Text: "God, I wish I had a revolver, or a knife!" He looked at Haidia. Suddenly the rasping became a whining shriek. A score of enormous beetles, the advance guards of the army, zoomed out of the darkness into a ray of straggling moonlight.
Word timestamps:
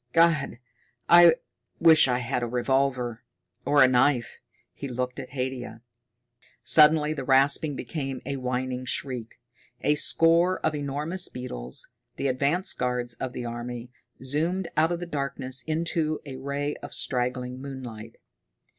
"God, 0.13 0.57
I 1.07 1.35
wish 1.79 2.07
I 2.07 2.17
had 2.17 2.41
a 2.41 2.47
revolver, 2.47 3.23
or 3.65 3.83
a 3.83 3.87
knife!" 3.87 4.39
He 4.73 4.87
looked 4.87 5.19
at 5.19 5.33
Haidia. 5.33 5.83
Suddenly 6.63 7.13
the 7.13 7.23
rasping 7.23 7.75
became 7.75 8.19
a 8.25 8.37
whining 8.37 8.85
shriek. 8.85 9.35
A 9.81 9.93
score 9.93 10.59
of 10.65 10.73
enormous 10.73 11.29
beetles, 11.29 11.87
the 12.15 12.25
advance 12.25 12.73
guards 12.73 13.13
of 13.19 13.33
the 13.33 13.45
army, 13.45 13.91
zoomed 14.23 14.69
out 14.75 14.91
of 14.91 14.99
the 15.01 15.05
darkness 15.05 15.61
into 15.67 16.19
a 16.25 16.35
ray 16.37 16.75
of 16.77 16.95
straggling 16.95 17.61
moonlight. 17.61 18.17